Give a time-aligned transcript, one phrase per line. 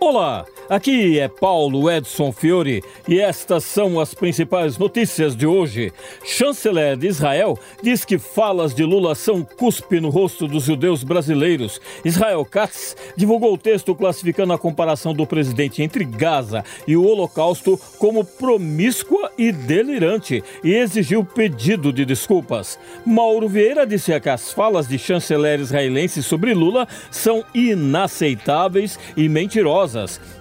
[0.00, 5.92] Olá, aqui é Paulo Edson Fiore e estas são as principais notícias de hoje.
[6.24, 11.80] Chanceler de Israel diz que falas de Lula são cuspe no rosto dos judeus brasileiros.
[12.04, 17.78] Israel Katz divulgou o texto classificando a comparação do presidente entre Gaza e o Holocausto
[17.98, 22.78] como promíscua e delirante e exigiu pedido de desculpas.
[23.04, 29.87] Mauro Vieira disse que as falas de chanceler israelense sobre Lula são inaceitáveis e mentirosas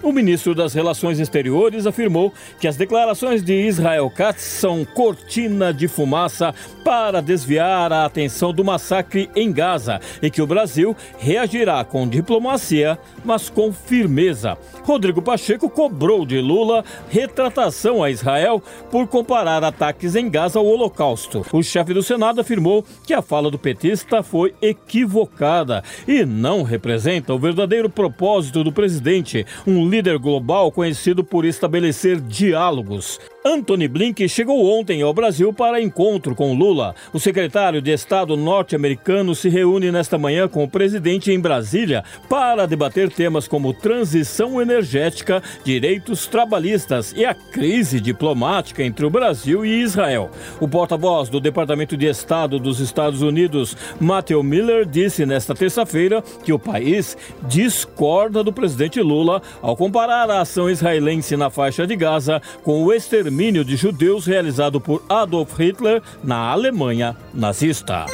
[0.01, 5.87] o ministro das Relações Exteriores afirmou que as declarações de Israel Katz são cortina de
[5.87, 12.07] fumaça para desviar a atenção do massacre em Gaza e que o Brasil reagirá com
[12.07, 14.57] diplomacia, mas com firmeza.
[14.83, 21.45] Rodrigo Pacheco cobrou de Lula retratação a Israel por comparar ataques em Gaza ao Holocausto.
[21.51, 27.33] O chefe do Senado afirmou que a fala do petista foi equivocada e não representa
[27.33, 33.19] o verdadeiro propósito do presidente um líder global conhecido por estabelecer diálogos.
[33.47, 36.93] Anthony Blink chegou ontem ao Brasil para encontro com Lula.
[37.13, 42.65] O secretário de Estado norte-americano se reúne nesta manhã com o presidente em Brasília para
[42.65, 49.81] debater temas como transição energética, direitos trabalhistas e a crise diplomática entre o Brasil e
[49.81, 50.29] Israel.
[50.59, 56.51] O porta-voz do Departamento de Estado dos Estados Unidos, Matthew Miller, disse nesta terça-feira que
[56.51, 62.41] o país discorda do presidente Lula ao comparar a ação israelense na faixa de Gaza
[62.61, 68.05] com o extermínio extermínio de judeus realizado por Adolf Hitler na Alemanha nazista.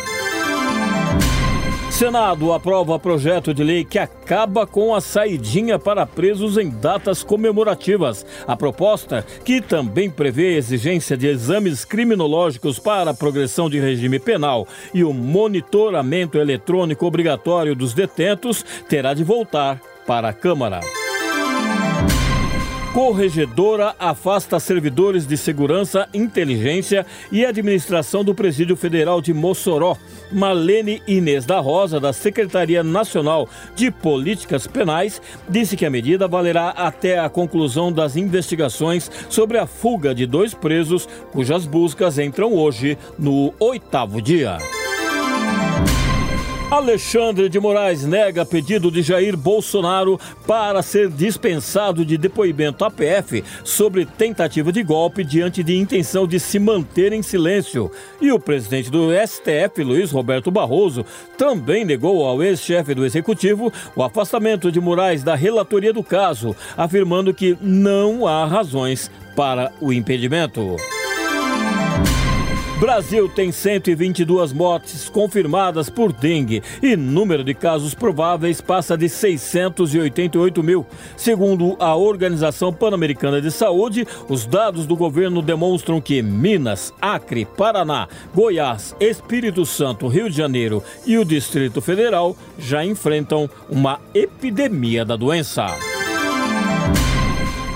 [1.89, 8.25] Senado aprova projeto de lei que acaba com a saidinha para presos em datas comemorativas.
[8.45, 14.67] A proposta, que também prevê exigência de exames criminológicos para a progressão de regime penal
[14.93, 20.81] e o monitoramento eletrônico obrigatório dos detentos, terá de voltar para a Câmara.
[22.93, 29.97] Corregedora afasta servidores de segurança, inteligência e administração do Presídio Federal de Mossoró.
[30.31, 36.69] Malene Inês da Rosa, da Secretaria Nacional de Políticas Penais, disse que a medida valerá
[36.69, 42.95] até a conclusão das investigações sobre a fuga de dois presos, cujas buscas entram hoje
[43.17, 44.59] no oitavo dia.
[46.71, 53.43] Alexandre de Moraes nega pedido de Jair Bolsonaro para ser dispensado de depoimento à PF
[53.63, 57.91] sobre tentativa de golpe diante de intenção de se manter em silêncio.
[58.19, 61.05] E o presidente do STF, Luiz Roberto Barroso,
[61.37, 67.33] também negou ao ex-chefe do executivo o afastamento de Moraes da relatoria do caso, afirmando
[67.33, 70.77] que não há razões para o impedimento.
[72.83, 80.61] Brasil tem 122 mortes confirmadas por dengue e número de casos prováveis passa de 688
[80.61, 80.85] mil.
[81.15, 88.09] Segundo a Organização Pan-Americana de Saúde, os dados do governo demonstram que Minas, Acre, Paraná,
[88.35, 95.15] Goiás, Espírito Santo, Rio de Janeiro e o Distrito Federal já enfrentam uma epidemia da
[95.15, 95.67] doença.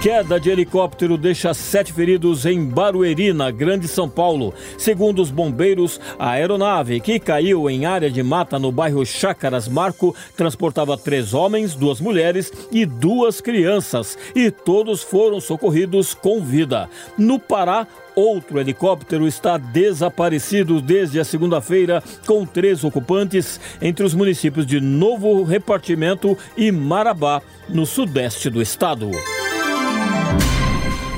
[0.01, 4.53] Queda de helicóptero deixa sete feridos em Barueri, na Grande São Paulo.
[4.77, 10.15] Segundo os bombeiros, a aeronave que caiu em área de mata no bairro Chácaras Marco
[10.35, 16.87] transportava três homens, duas mulheres e duas crianças, e todos foram socorridos com vida.
[17.17, 24.65] No Pará, Outro helicóptero está desaparecido desde a segunda-feira, com três ocupantes entre os municípios
[24.65, 29.11] de Novo Repartimento e Marabá, no sudeste do estado.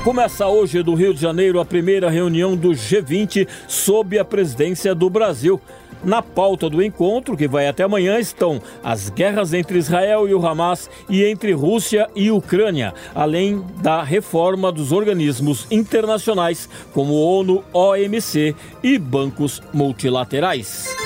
[0.04, 5.10] Começa hoje do Rio de Janeiro a primeira reunião do G20 sob a presidência do
[5.10, 5.60] Brasil.
[6.02, 10.44] Na pauta do encontro, que vai até amanhã, estão as guerras entre Israel e o
[10.46, 18.56] Hamas e entre Rússia e Ucrânia, além da reforma dos organismos internacionais como ONU, OMC
[18.82, 20.99] e bancos multilaterais.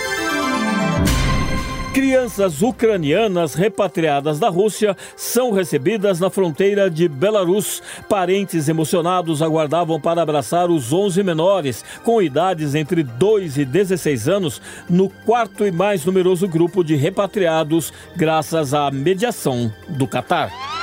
[1.95, 7.81] Crianças ucranianas repatriadas da Rússia são recebidas na fronteira de Belarus.
[8.09, 14.61] Parentes emocionados aguardavam para abraçar os 11 menores, com idades entre 2 e 16 anos,
[14.91, 20.74] no quarto e mais numeroso grupo de repatriados, graças à mediação do Catar.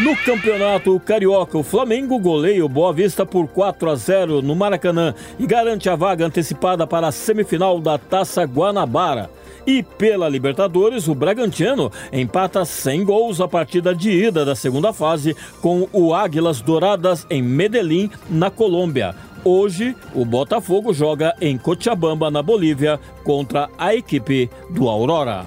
[0.00, 5.14] No campeonato carioca, o Flamengo goleia o Boa Vista por 4 a 0 no Maracanã
[5.38, 9.30] e garante a vaga antecipada para a semifinal da Taça Guanabara.
[9.66, 15.36] E pela Libertadores, o Bragantino empata sem gols a partida de ida da segunda fase
[15.60, 19.14] com o Águilas Douradas em Medellín, na Colômbia.
[19.44, 25.46] Hoje, o Botafogo joga em Cochabamba, na Bolívia, contra a equipe do Aurora.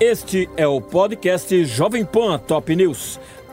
[0.00, 3.20] Este é o podcast Jovem Pan Top News.